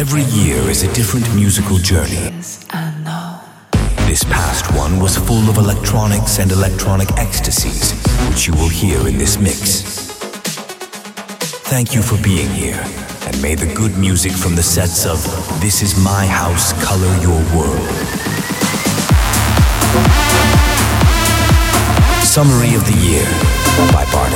[0.00, 2.32] Every year is a different musical journey.
[4.08, 7.92] This past one was full of electronics and electronic ecstasies,
[8.30, 9.82] which you will hear in this mix.
[11.68, 12.82] Thank you for being here,
[13.26, 15.20] and may the good music from the sets of
[15.60, 17.86] This Is My House color your world.
[22.24, 23.26] Summary of the Year
[23.92, 24.32] by Bart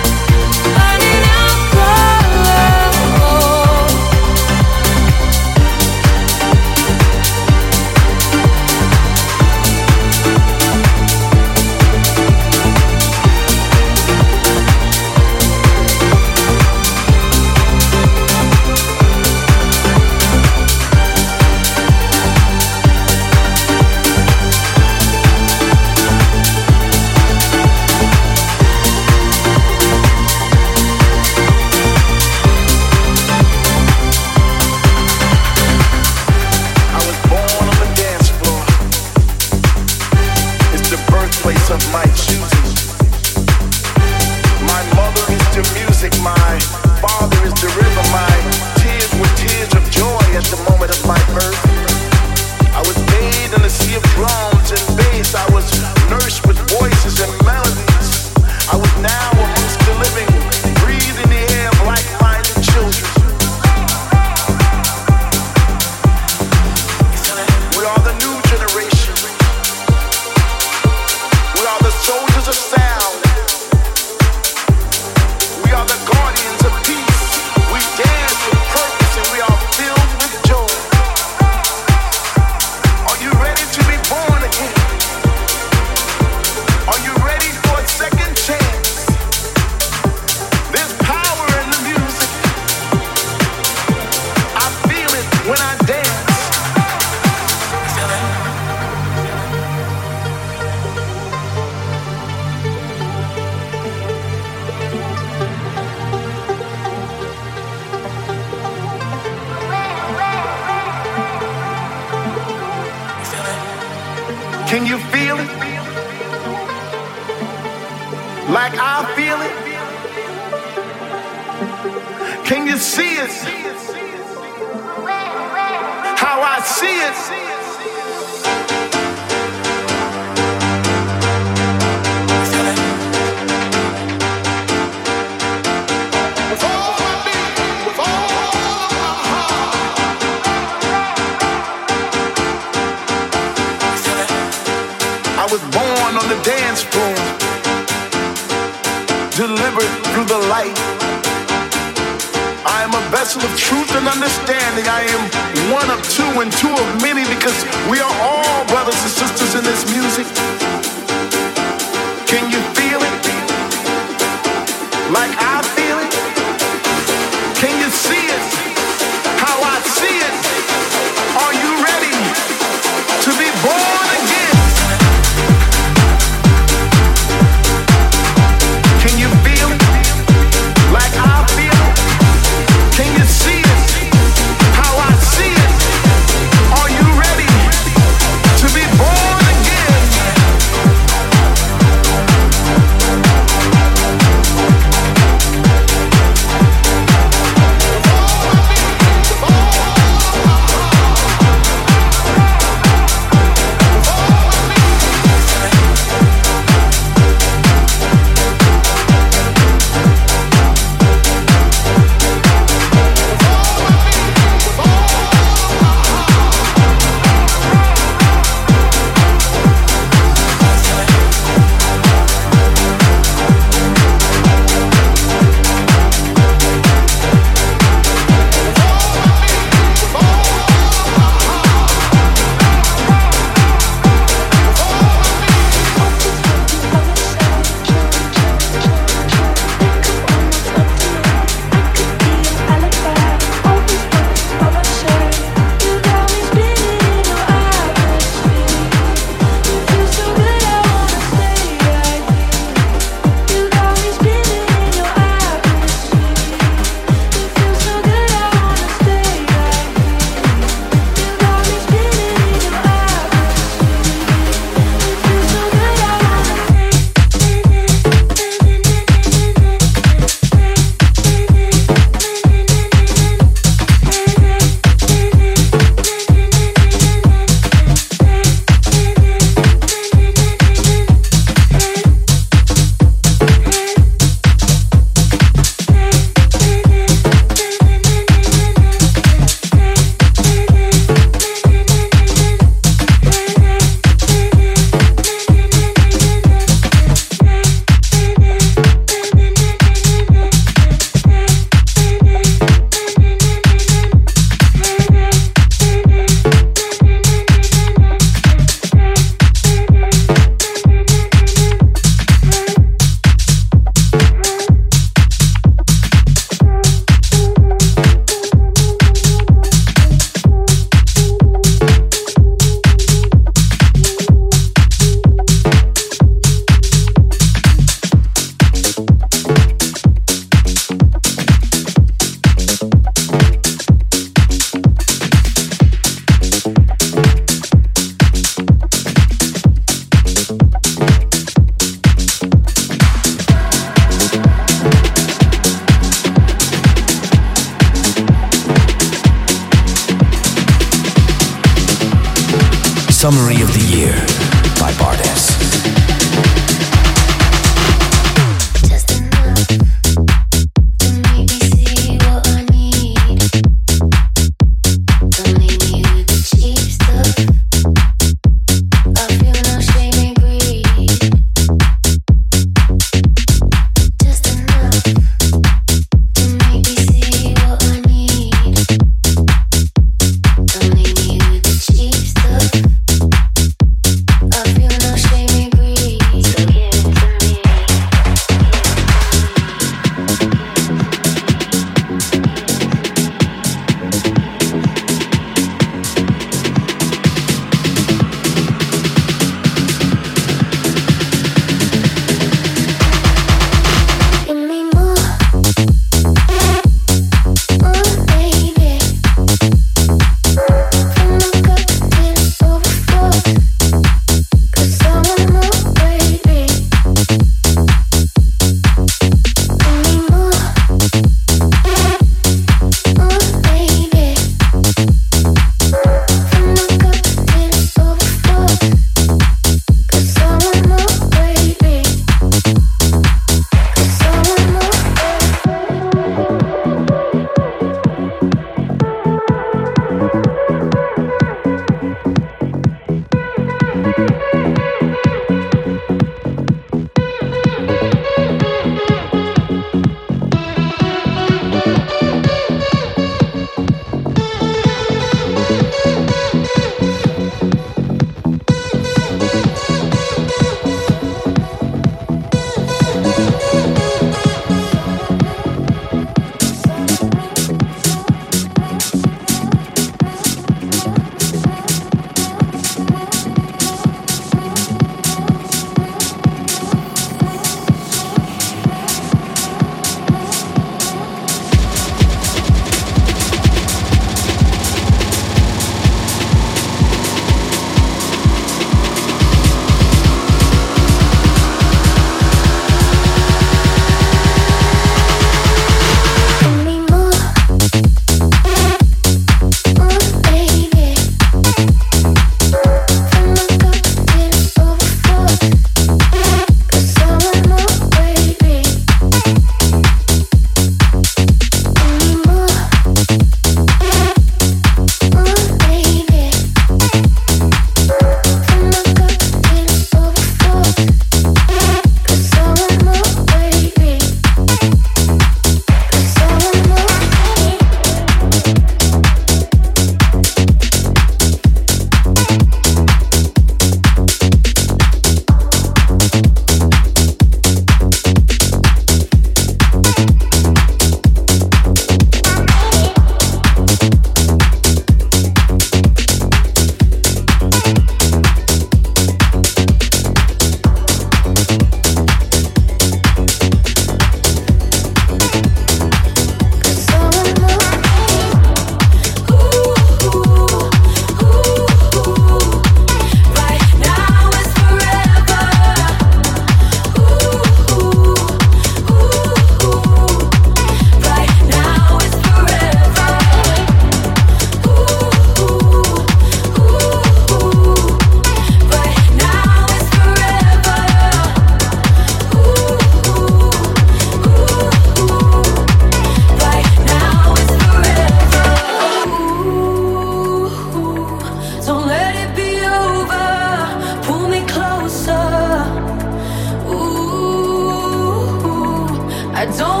[599.61, 600.00] I don't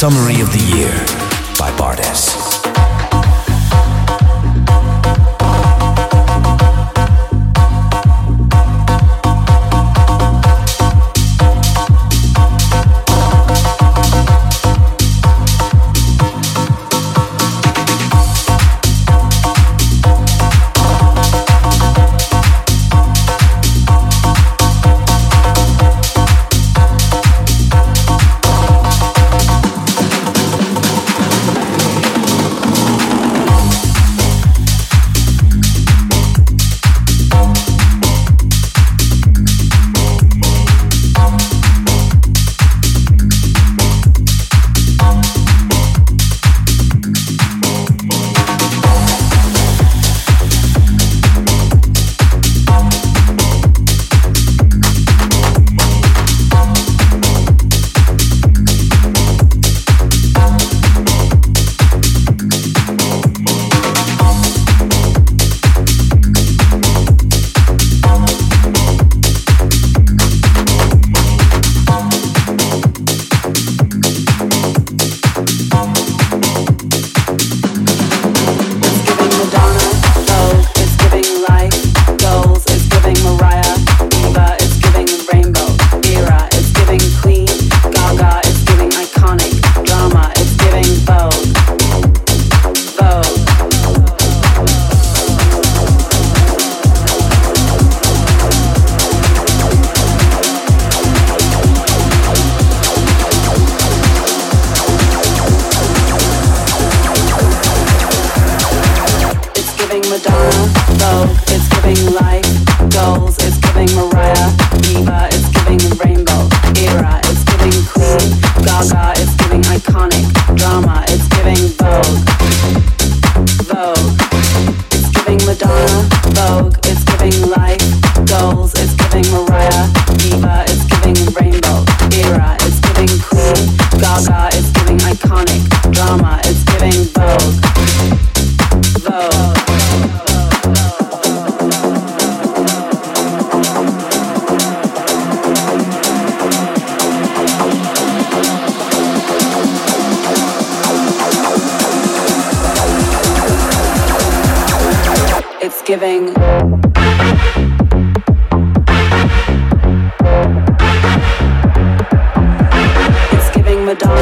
[0.00, 1.19] Summary of the Year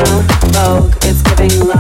[0.01, 1.78] And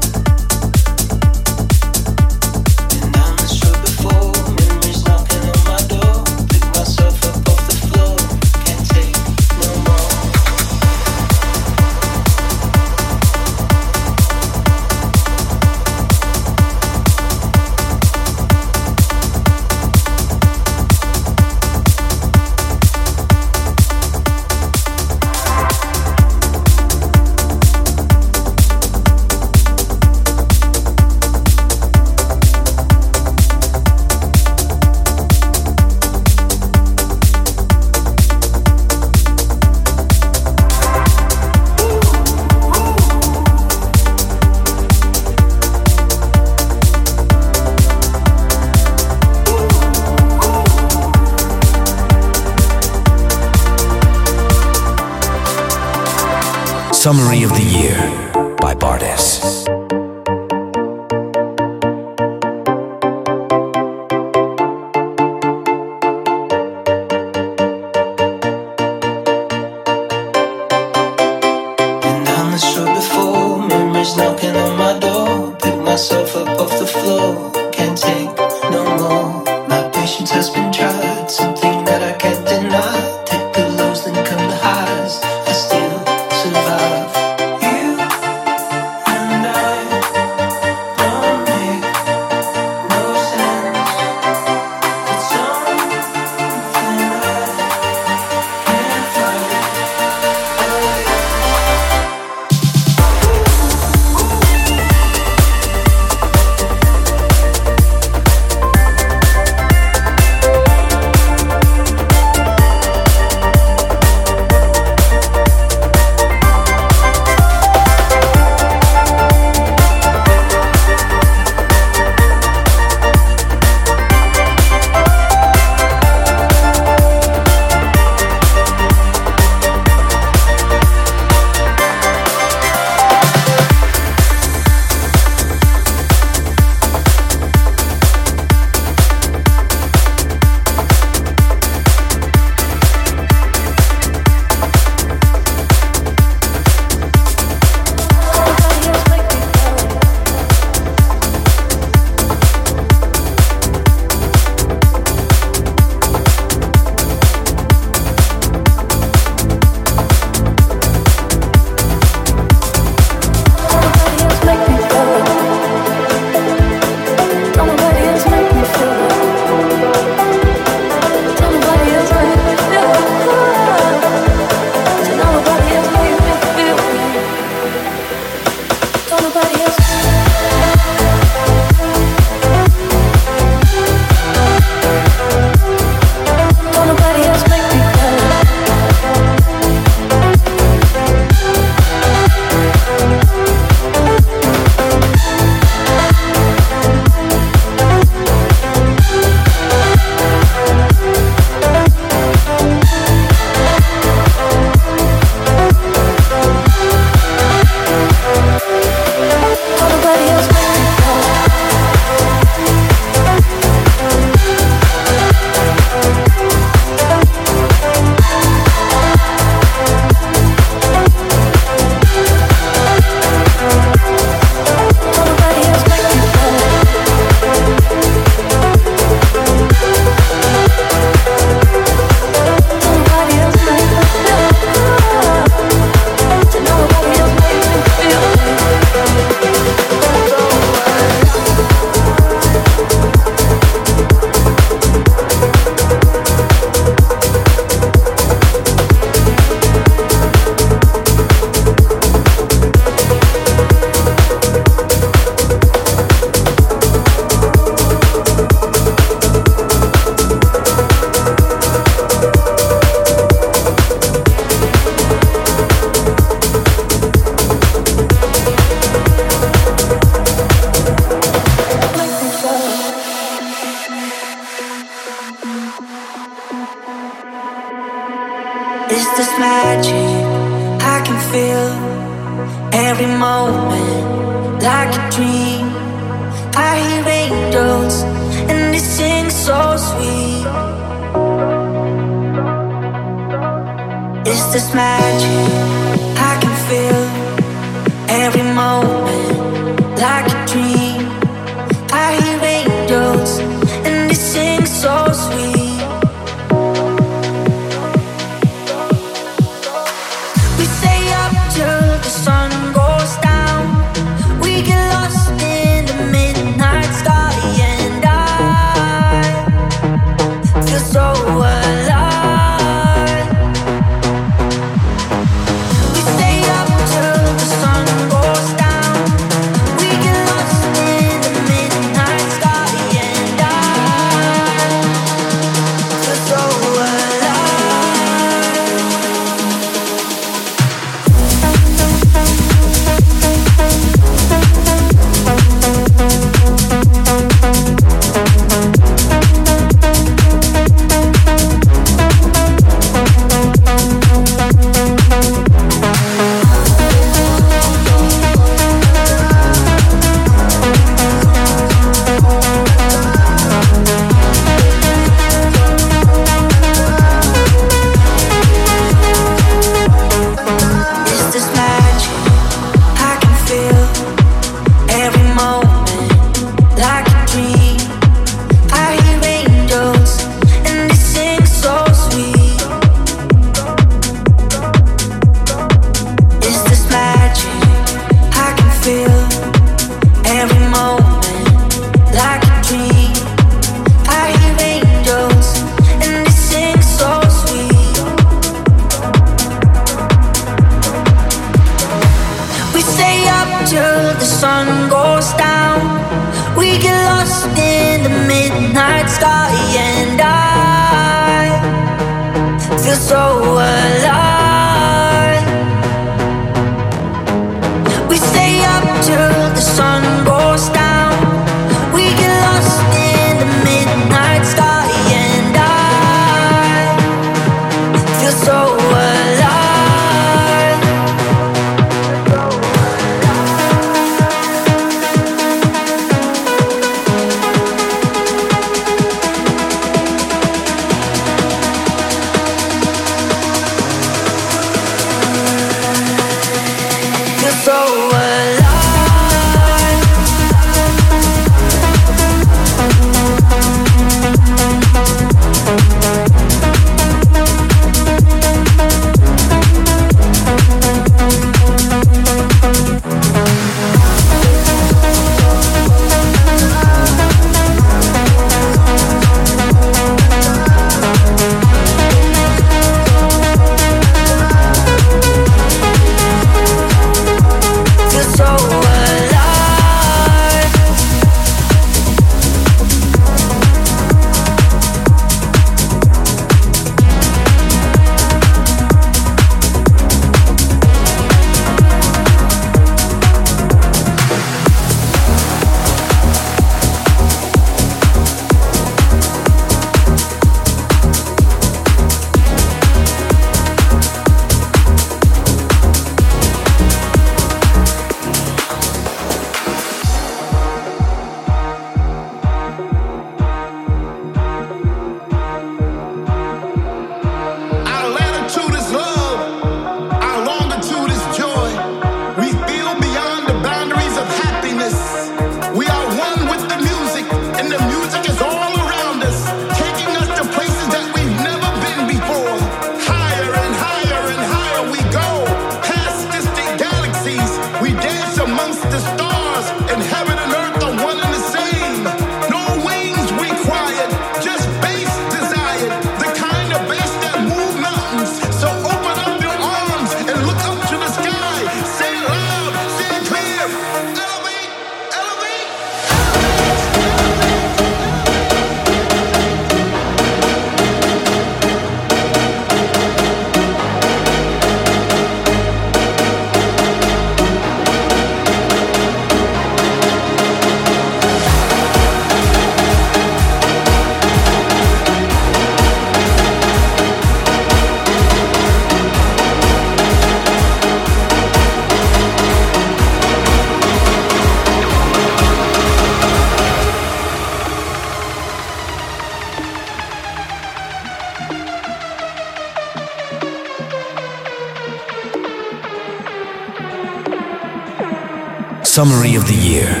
[599.51, 600.00] the Year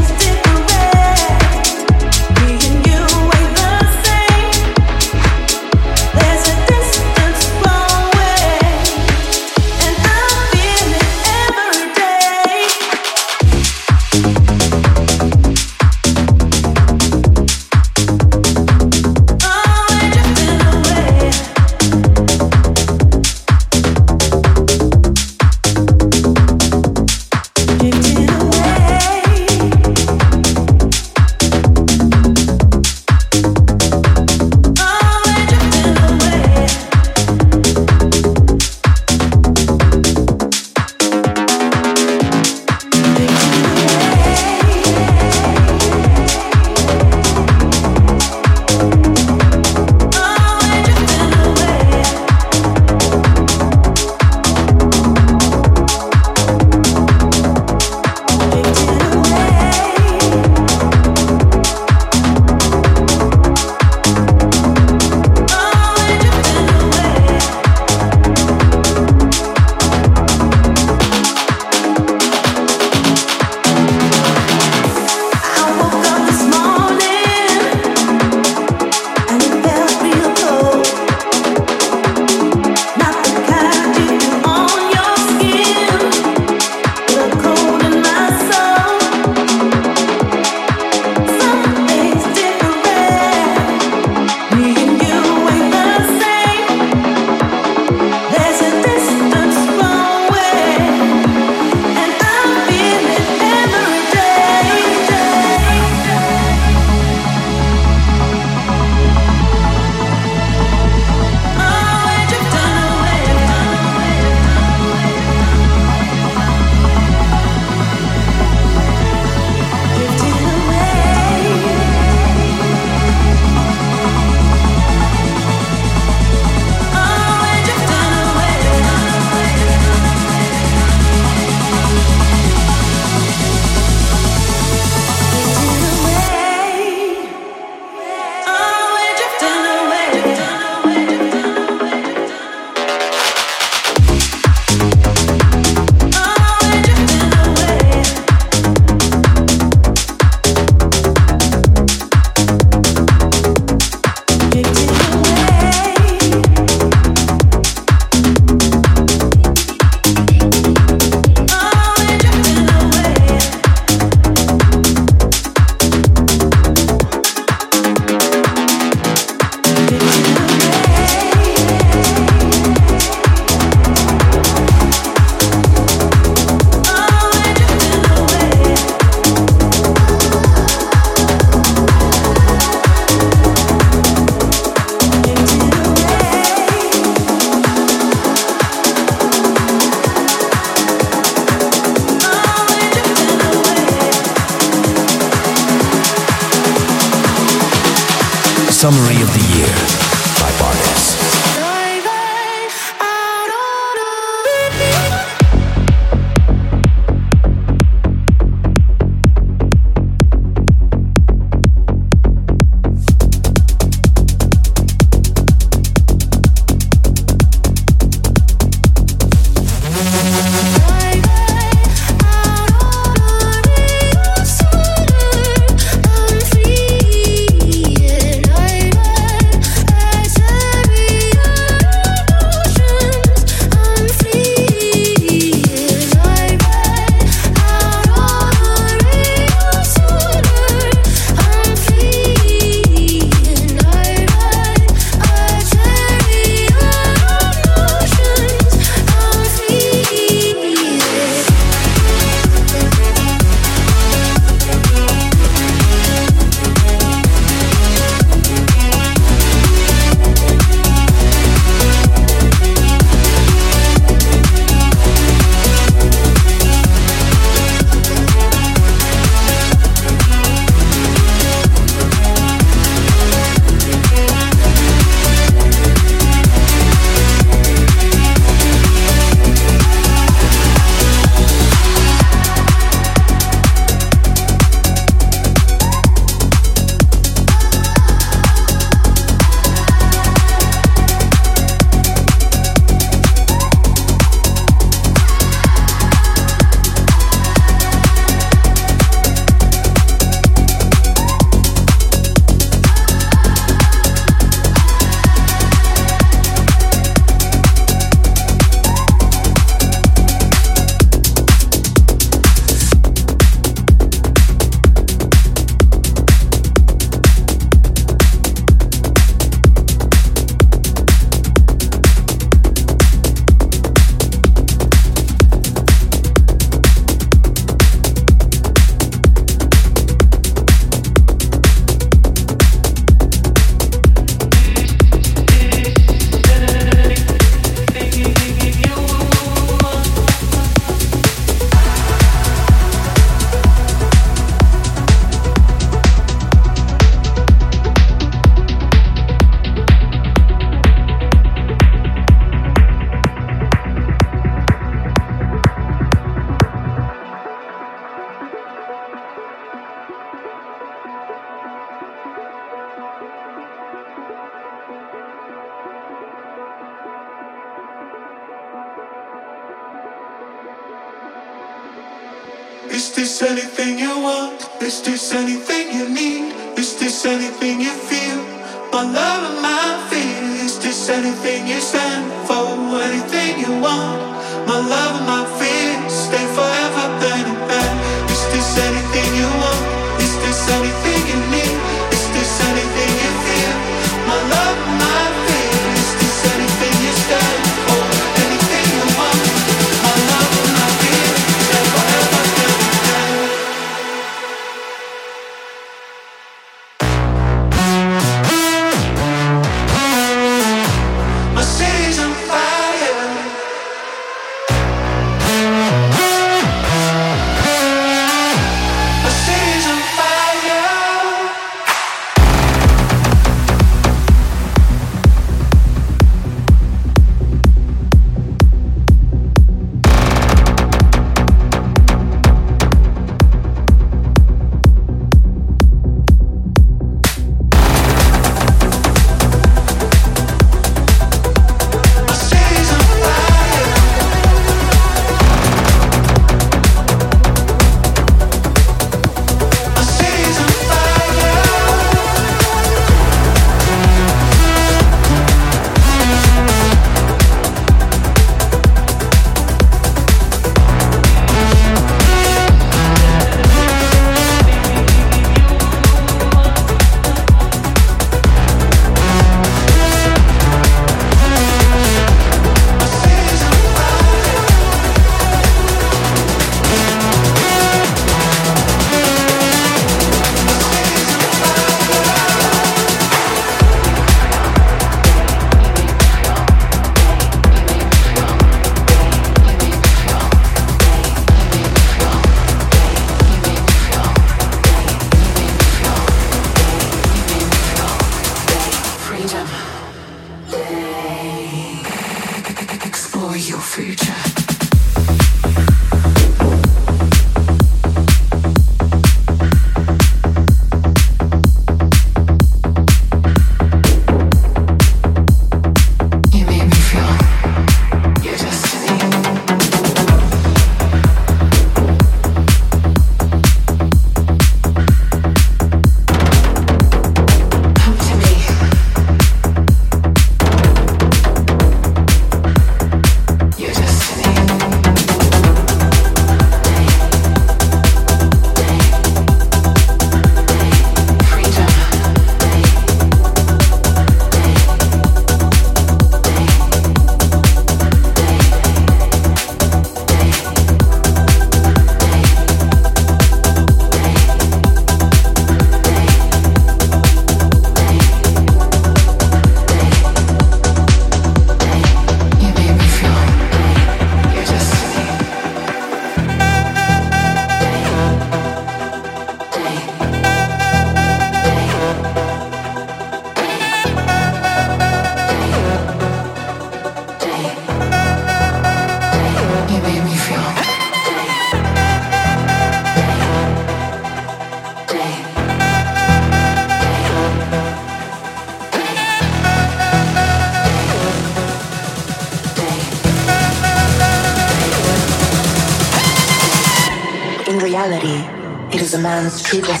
[599.71, 600.00] true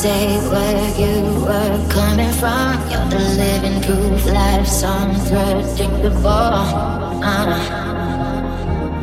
[0.00, 2.72] say where you were coming from.
[2.90, 6.26] You're the living proof life's unpredictable.
[6.26, 7.52] Uh, uh-huh.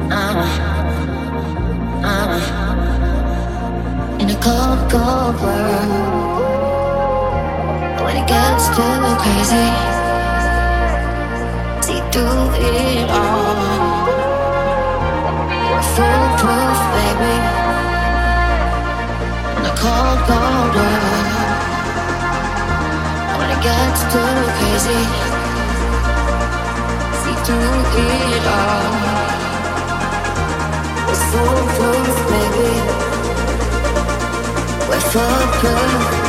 [0.10, 0.49] uh, uh-huh.
[2.02, 2.18] uh.
[2.34, 2.78] Uh-huh.
[4.22, 5.91] In a cold, cold world,
[8.03, 9.69] when it gets too crazy,
[11.86, 13.56] see through it all.
[15.69, 17.56] We're foolproof, baby
[20.27, 20.93] colder
[23.37, 24.35] when it gets too.
[27.21, 27.81] See through
[28.35, 29.07] it all.
[32.27, 32.71] Baby.
[34.89, 36.26] We're.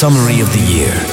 [0.00, 1.09] Summary of the Year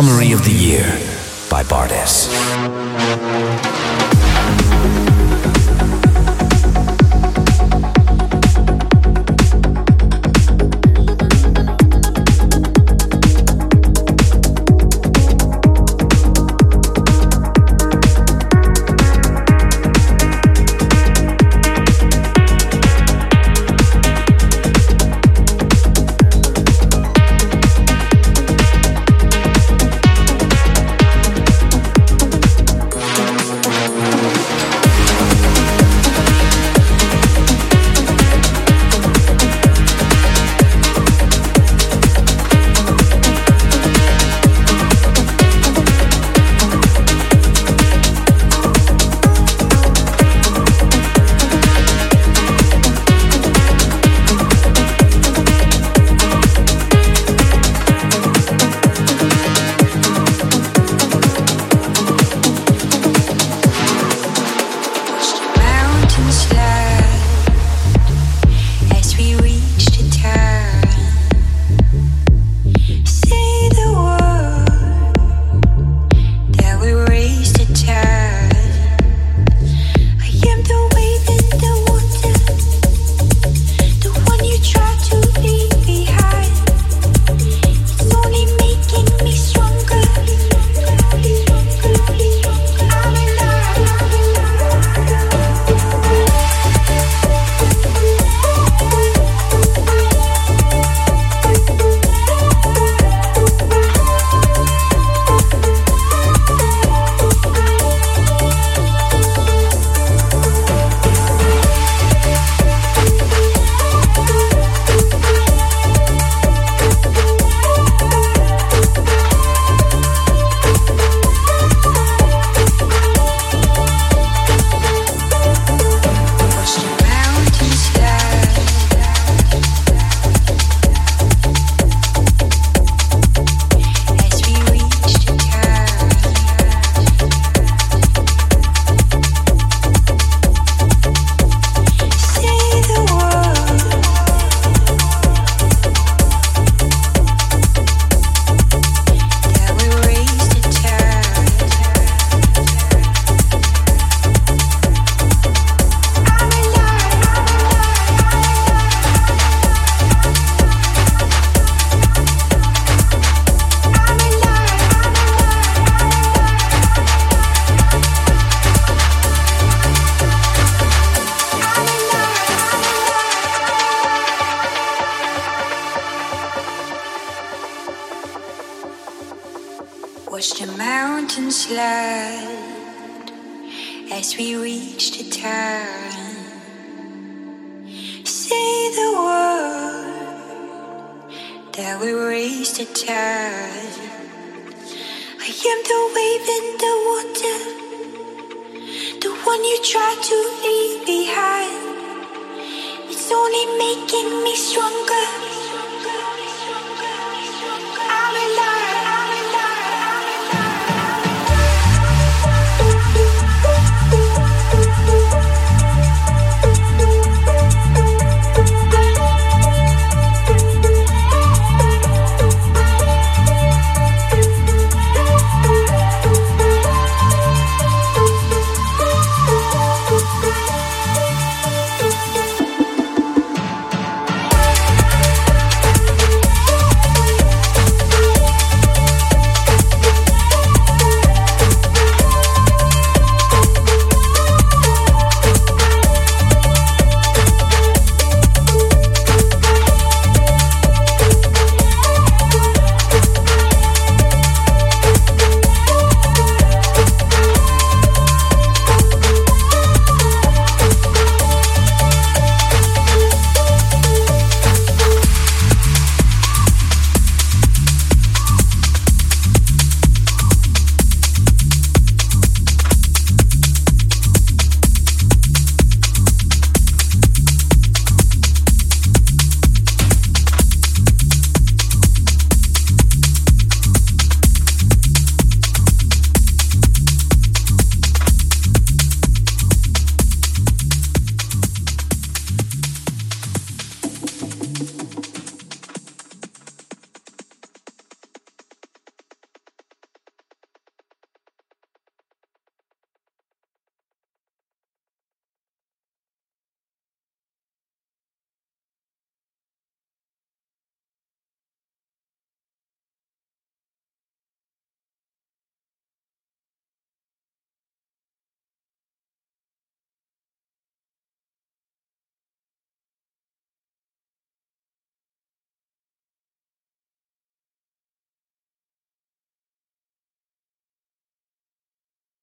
[0.00, 0.98] Summary of the Year
[1.50, 2.49] by Bartes.